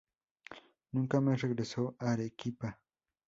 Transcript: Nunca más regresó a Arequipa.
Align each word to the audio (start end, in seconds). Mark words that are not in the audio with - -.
Nunca 0.93 1.21
más 1.21 1.41
regresó 1.41 1.95
a 1.99 2.13
Arequipa. 2.13 2.79